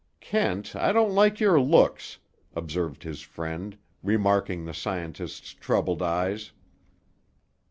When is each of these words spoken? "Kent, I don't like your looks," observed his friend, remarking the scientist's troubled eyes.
"Kent, 0.19 0.75
I 0.75 0.91
don't 0.93 1.13
like 1.13 1.39
your 1.39 1.61
looks," 1.61 2.17
observed 2.55 3.03
his 3.03 3.21
friend, 3.21 3.77
remarking 4.01 4.65
the 4.65 4.73
scientist's 4.73 5.53
troubled 5.53 6.01
eyes. 6.01 6.53